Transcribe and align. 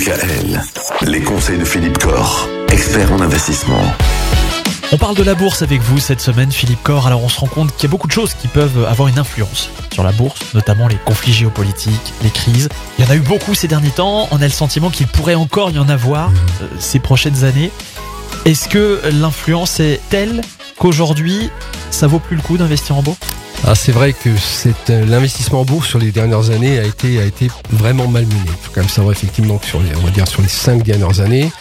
DKL, 0.00 0.62
les 1.02 1.20
conseils 1.20 1.58
de 1.58 1.64
Philippe 1.64 1.98
Corr, 1.98 2.48
expert 2.72 3.12
en 3.12 3.20
investissement. 3.20 3.82
On 4.92 4.96
parle 4.96 5.14
de 5.14 5.22
la 5.22 5.34
bourse 5.34 5.60
avec 5.60 5.82
vous 5.82 5.98
cette 5.98 6.22
semaine, 6.22 6.50
Philippe 6.50 6.82
Corr. 6.82 7.06
Alors 7.06 7.22
on 7.22 7.28
se 7.28 7.38
rend 7.38 7.48
compte 7.48 7.74
qu'il 7.76 7.82
y 7.82 7.86
a 7.86 7.90
beaucoup 7.90 8.06
de 8.06 8.12
choses 8.12 8.32
qui 8.32 8.48
peuvent 8.48 8.86
avoir 8.88 9.08
une 9.08 9.18
influence 9.18 9.68
sur 9.92 10.02
la 10.02 10.12
bourse, 10.12 10.54
notamment 10.54 10.88
les 10.88 10.96
conflits 10.96 11.34
géopolitiques, 11.34 12.14
les 12.22 12.30
crises. 12.30 12.70
Il 12.98 13.04
y 13.04 13.08
en 13.08 13.10
a 13.10 13.16
eu 13.16 13.20
beaucoup 13.20 13.54
ces 13.54 13.68
derniers 13.68 13.90
temps. 13.90 14.26
On 14.30 14.40
a 14.40 14.44
le 14.44 14.48
sentiment 14.48 14.88
qu'il 14.88 15.06
pourrait 15.06 15.34
encore 15.34 15.70
y 15.70 15.78
en 15.78 15.90
avoir 15.90 16.30
euh, 16.62 16.66
ces 16.78 16.98
prochaines 16.98 17.44
années. 17.44 17.70
Est-ce 18.46 18.70
que 18.70 19.02
l'influence 19.12 19.80
est 19.80 20.00
telle 20.08 20.40
qu'aujourd'hui, 20.78 21.50
ça 21.90 22.06
vaut 22.06 22.20
plus 22.20 22.36
le 22.36 22.42
coup 22.42 22.56
d'investir 22.56 22.96
en 22.96 23.02
bourse? 23.02 23.18
Ah, 23.66 23.74
c'est 23.74 23.92
vrai 23.92 24.12
que 24.12 24.30
euh, 24.30 25.06
l'investissement 25.06 25.60
en 25.60 25.64
bourse 25.64 25.88
sur 25.88 25.98
les 25.98 26.12
dernières 26.12 26.50
années 26.50 26.78
a 26.78 26.84
été 26.84 27.20
a 27.20 27.24
été 27.24 27.48
vraiment 27.70 28.08
malmené. 28.08 28.34
Il 28.46 28.50
faut 28.50 28.72
quand 28.74 28.80
même 28.80 28.88
savoir 28.88 29.12
effectivement 29.12 29.58
que 29.58 29.66
sur 29.66 29.80
les 29.80 30.48
cinq 30.48 30.82
dernières 30.82 31.20
années, 31.20 31.52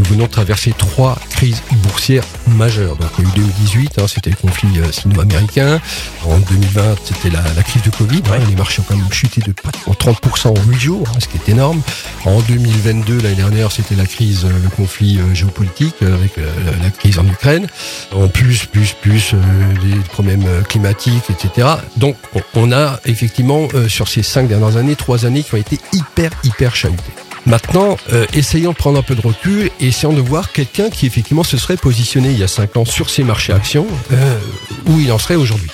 nous 0.00 0.06
venons 0.06 0.24
de 0.24 0.30
traverser 0.30 0.72
trois 0.76 1.18
crises 1.28 1.62
boursières 1.82 2.24
majeures. 2.48 2.96
Donc 2.96 3.10
il 3.18 3.24
y 3.24 3.26
a 3.26 3.30
eu 3.30 3.34
2018, 3.36 3.98
hein, 3.98 4.06
c'était 4.08 4.30
le 4.30 4.36
conflit 4.36 4.78
euh, 4.78 4.90
sino-américain. 4.90 5.78
En 6.24 6.38
2020, 6.38 6.96
c'était 7.04 7.28
la, 7.28 7.42
la, 7.54 7.62
crise 7.62 7.82
du 7.82 7.90
Covid. 7.90 8.22
Hein, 8.30 8.38
les 8.48 8.56
marchés 8.56 8.80
ont 8.80 8.84
quand 8.88 8.96
même 8.96 9.12
chuté 9.12 9.42
de 9.42 9.52
pratiquement 9.52 9.92
30% 9.92 10.58
en 10.58 10.70
8 10.70 10.80
jours, 10.80 11.06
hein, 11.08 11.18
ce 11.20 11.28
qui 11.28 11.36
est 11.36 11.52
énorme. 11.52 11.82
En 12.24 12.40
2022, 12.40 13.20
l'année 13.20 13.34
dernière, 13.34 13.70
c'était 13.72 13.94
la 13.94 14.06
crise, 14.06 14.46
euh, 14.46 14.62
le 14.62 14.70
conflit 14.70 15.18
euh, 15.18 15.34
géopolitique 15.34 15.96
avec 16.00 16.36
la 16.36 16.90
crise 16.90 17.18
en 17.18 17.26
Ukraine. 17.26 17.66
En 18.14 18.28
plus, 18.28 18.64
plus, 18.64 18.94
plus 18.94 19.34
les 19.82 19.96
problèmes 20.12 20.46
climatiques, 20.68 21.30
etc. 21.30 21.68
Donc 21.96 22.16
on 22.54 22.72
a 22.72 22.98
effectivement 23.04 23.68
sur 23.88 24.08
ces 24.08 24.22
cinq 24.22 24.48
dernières 24.48 24.76
années, 24.76 24.96
trois 24.96 25.26
années 25.26 25.42
qui 25.42 25.54
ont 25.54 25.58
été 25.58 25.78
hyper, 25.92 26.30
hyper 26.44 26.74
chahutées. 26.74 27.12
Maintenant, 27.46 27.96
euh, 28.12 28.26
essayons 28.34 28.72
de 28.72 28.76
prendre 28.76 28.98
un 28.98 29.02
peu 29.02 29.14
de 29.14 29.20
recul 29.20 29.70
et 29.80 29.88
essayons 29.88 30.12
de 30.12 30.20
voir 30.20 30.52
quelqu'un 30.52 30.90
qui 30.90 31.06
effectivement 31.06 31.42
se 31.42 31.56
serait 31.56 31.76
positionné 31.76 32.30
il 32.30 32.38
y 32.38 32.42
a 32.42 32.48
5 32.48 32.76
ans 32.76 32.84
sur 32.84 33.10
ces 33.10 33.24
marchés 33.24 33.52
actions, 33.52 33.86
euh, 34.12 34.38
où 34.86 34.98
il 35.00 35.10
en 35.10 35.18
serait 35.18 35.36
aujourd'hui. 35.36 35.70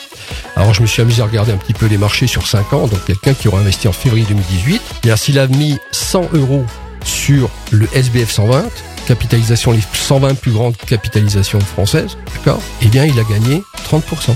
Alors 0.54 0.72
je 0.72 0.82
me 0.82 0.86
suis 0.86 1.02
amusé 1.02 1.22
à 1.22 1.26
regarder 1.26 1.52
un 1.52 1.56
petit 1.56 1.74
peu 1.74 1.86
les 1.86 1.98
marchés 1.98 2.26
sur 2.26 2.46
5 2.46 2.72
ans, 2.72 2.86
donc 2.86 3.04
quelqu'un 3.04 3.34
qui 3.34 3.48
aurait 3.48 3.60
investi 3.60 3.88
en 3.88 3.92
février 3.92 4.24
2018, 4.28 4.82
et 5.04 5.16
s'il 5.16 5.38
a 5.38 5.46
mis 5.46 5.78
100 5.92 6.30
euros 6.34 6.64
sur 7.04 7.50
le 7.70 7.88
SBF 7.92 8.30
120, 8.30 8.64
capitalisation, 9.06 9.72
les 9.72 9.82
120 9.92 10.34
plus 10.34 10.52
grandes 10.52 10.76
capitalisations 10.76 11.60
françaises, 11.60 12.16
d'accord? 12.36 12.60
Eh 12.82 12.86
bien 12.86 13.04
il 13.04 13.18
a 13.18 13.24
gagné 13.24 13.62
30%. 13.88 14.34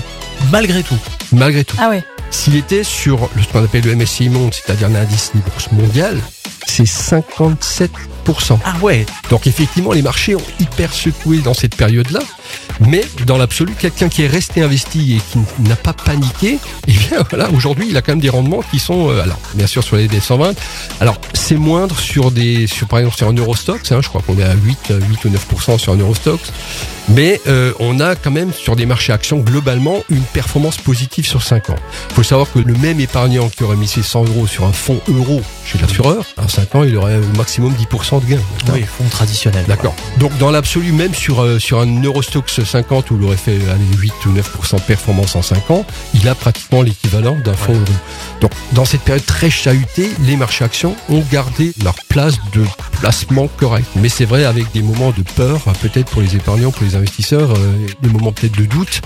Malgré 0.51 0.81
tout 0.81 0.97
Malgré 1.31 1.63
tout. 1.63 1.77
Ah 1.79 1.89
ouais. 1.89 2.03
S'il 2.29 2.55
était 2.55 2.83
sur 2.83 3.29
ce 3.41 3.47
qu'on 3.51 3.63
appelle 3.63 3.83
le 3.83 3.95
MSCI 3.95 4.29
Monde, 4.29 4.53
c'est-à-dire 4.53 4.89
l'indice 4.89 5.31
des 5.33 5.41
bourses 5.41 5.71
mondiales, 5.71 6.19
c'est 6.65 6.83
57%. 6.83 8.59
Ah 8.63 8.75
ouais 8.81 9.05
Donc 9.29 9.47
effectivement, 9.47 9.91
les 9.91 10.01
marchés 10.01 10.35
ont 10.35 10.43
hyper 10.59 10.93
secoué 10.93 11.39
dans 11.39 11.53
cette 11.53 11.75
période-là. 11.75 12.19
Mais 12.87 13.03
dans 13.25 13.37
l'absolu, 13.37 13.73
quelqu'un 13.77 14.09
qui 14.09 14.23
est 14.23 14.27
resté 14.27 14.61
investi 14.61 15.15
et 15.15 15.21
qui 15.31 15.39
n'a 15.69 15.75
pas 15.75 15.93
paniqué, 15.93 16.57
eh 16.87 16.91
bien 16.91 17.23
voilà, 17.29 17.49
aujourd'hui, 17.51 17.87
il 17.89 17.97
a 17.97 18.01
quand 18.01 18.13
même 18.13 18.19
des 18.19 18.29
rendements 18.29 18.61
qui 18.71 18.79
sont, 18.79 19.09
euh, 19.09 19.21
alors 19.21 19.39
bien 19.53 19.67
sûr 19.67 19.83
sur 19.83 19.95
les 19.95 20.07
D120. 20.07 20.55
Alors 20.99 21.17
c'est 21.33 21.55
moindre 21.55 21.99
sur 21.99 22.31
des, 22.31 22.67
sur 22.67 22.87
par 22.87 22.99
exemple 22.99 23.17
sur 23.17 23.27
un 23.27 23.33
Eurostox, 23.33 23.91
hein, 23.91 23.99
je 24.01 24.09
crois 24.09 24.21
qu'on 24.21 24.37
est 24.37 24.43
à 24.43 24.53
8, 24.53 24.93
8 25.09 25.25
ou 25.25 25.29
9% 25.29 25.77
sur 25.77 25.93
un 25.93 25.97
Eurostox. 25.97 26.51
Mais 27.09 27.41
euh, 27.47 27.73
on 27.79 27.99
a 27.99 28.15
quand 28.15 28.31
même 28.31 28.53
sur 28.53 28.75
des 28.75 28.85
marchés 28.85 29.11
actions 29.11 29.39
globalement 29.39 30.03
une 30.09 30.21
performance 30.21 30.77
positive 30.77 31.25
sur 31.25 31.41
5 31.41 31.71
ans. 31.71 31.75
Il 32.09 32.15
faut 32.15 32.23
savoir 32.23 32.51
que 32.51 32.59
le 32.59 32.73
même 32.75 32.99
épargnant 32.99 33.49
qui 33.49 33.63
aurait 33.63 33.75
mis 33.75 33.87
ses 33.87 34.03
100 34.03 34.25
euros 34.25 34.47
sur 34.47 34.65
un 34.65 34.71
fonds 34.71 35.01
euro 35.07 35.41
chez 35.65 35.77
l'assureur, 35.79 36.25
en 36.37 36.47
5 36.47 36.75
ans, 36.75 36.83
il 36.83 36.95
aurait 36.95 37.17
au 37.17 37.37
maximum 37.37 37.73
10% 37.73 38.23
de 38.23 38.29
gain. 38.35 38.41
Oui, 38.71 38.83
fonds 38.83 39.07
traditionnel. 39.09 39.65
D'accord. 39.67 39.95
Donc 40.19 40.37
dans 40.37 40.51
l'absolu, 40.51 40.91
même 40.91 41.13
sur, 41.13 41.41
euh, 41.41 41.59
sur 41.59 41.79
un 41.79 42.01
Eurostox 42.01 42.63
50 42.71 43.11
où 43.11 43.17
il 43.17 43.25
aurait 43.25 43.37
fait 43.37 43.57
allez, 43.69 43.83
8 43.97 44.13
ou 44.25 44.33
9% 44.33 44.75
de 44.77 44.81
performance 44.81 45.35
en 45.35 45.41
5 45.41 45.71
ans, 45.71 45.85
il 46.13 46.27
a 46.29 46.35
pratiquement 46.35 46.81
l'équivalent 46.81 47.35
d'un 47.43 47.53
fonds 47.53 47.73
euro. 47.73 47.83
Donc 48.39 48.51
dans 48.71 48.85
cette 48.85 49.01
période 49.01 49.25
très 49.25 49.49
chahutée, 49.49 50.09
les 50.21 50.37
marchés 50.37 50.63
actions 50.63 50.95
ont 51.09 51.23
gardé 51.31 51.73
leur 51.83 51.95
place 52.07 52.37
de 52.53 52.63
placement 53.01 53.47
correct. 53.57 53.87
Mais 53.95 54.09
c'est 54.09 54.25
vrai 54.25 54.45
avec 54.45 54.71
des 54.73 54.83
moments 54.83 55.09
de 55.09 55.23
peur, 55.23 55.61
peut-être 55.81 56.09
pour 56.11 56.21
les 56.21 56.35
épargnants, 56.35 56.71
pour 56.71 56.83
les 56.83 56.95
investisseurs, 56.95 57.49
euh, 57.51 57.87
des 58.01 58.09
moments 58.09 58.31
peut-être 58.31 58.55
de 58.57 58.65
doute. 58.65 59.01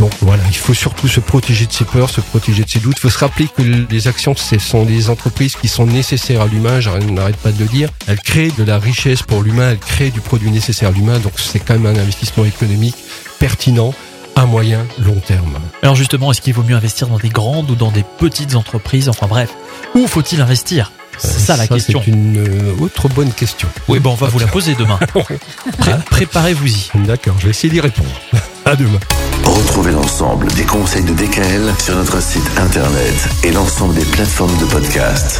Donc 0.00 0.12
voilà, 0.22 0.42
il 0.48 0.56
faut 0.56 0.72
surtout 0.72 1.08
se 1.08 1.20
protéger 1.20 1.66
de 1.66 1.72
ses 1.72 1.84
peurs, 1.84 2.08
se 2.08 2.22
protéger 2.22 2.64
de 2.64 2.70
ses 2.70 2.78
doutes. 2.78 2.96
Il 2.96 3.00
faut 3.00 3.10
se 3.10 3.18
rappeler 3.18 3.46
que 3.54 3.62
les 3.62 4.08
actions, 4.08 4.34
ce 4.34 4.58
sont 4.58 4.84
des 4.84 5.10
entreprises 5.10 5.56
qui 5.56 5.68
sont 5.68 5.86
nécessaires 5.86 6.40
à 6.40 6.46
l'humain, 6.46 6.80
je 6.80 6.88
n'arrête 6.88 7.36
pas 7.36 7.52
de 7.52 7.58
le 7.58 7.66
dire. 7.66 7.90
Elles 8.06 8.20
créent 8.20 8.52
de 8.56 8.64
la 8.64 8.78
richesse 8.78 9.22
pour 9.22 9.42
l'humain, 9.42 9.72
elles 9.72 9.78
créent 9.78 10.10
du 10.10 10.20
produit 10.20 10.50
nécessaire 10.50 10.88
à 10.88 10.92
l'humain, 10.92 11.18
donc 11.18 11.34
c'est 11.36 11.60
quand 11.60 11.78
même 11.78 11.94
un 11.94 12.00
investissement 12.00 12.46
économique 12.46 12.96
pertinent 13.38 13.92
à 14.36 14.46
moyen 14.46 14.86
long 14.98 15.20
terme. 15.20 15.58
Alors 15.82 15.96
justement, 15.96 16.30
est-ce 16.32 16.40
qu'il 16.40 16.54
vaut 16.54 16.62
mieux 16.62 16.76
investir 16.76 17.08
dans 17.08 17.18
des 17.18 17.28
grandes 17.28 17.70
ou 17.70 17.74
dans 17.74 17.90
des 17.90 18.04
petites 18.18 18.54
entreprises? 18.54 19.10
Enfin 19.10 19.26
bref, 19.26 19.50
où 19.94 20.06
faut-il 20.06 20.40
investir? 20.40 20.92
C'est 21.18 21.40
ça 21.40 21.56
la 21.56 21.66
question. 21.66 22.00
C'est 22.04 22.10
une 22.10 22.38
euh, 22.38 22.82
autre 22.82 23.08
bonne 23.08 23.32
question. 23.32 23.68
Oui, 23.88 23.98
bon, 23.98 24.12
on 24.12 24.14
va 24.14 24.28
vous 24.28 24.38
la 24.38 24.46
poser 24.46 24.74
demain. 24.74 24.98
Préparez-vous-y. 26.10 26.90
D'accord, 27.06 27.36
je 27.38 27.44
vais 27.44 27.50
essayer 27.50 27.72
d'y 27.72 27.80
répondre. 27.80 28.08
À 28.66 28.76
demain. 28.76 28.98
Retrouvez 29.44 29.92
l'ensemble 29.92 30.50
des 30.54 30.64
conseils 30.64 31.04
de 31.04 31.12
DKL 31.12 31.70
sur 31.78 31.96
notre 31.96 32.22
site 32.22 32.50
internet 32.56 33.28
et 33.42 33.52
l'ensemble 33.52 33.94
des 33.94 34.06
plateformes 34.06 34.56
de 34.56 34.64
podcast. 34.64 35.38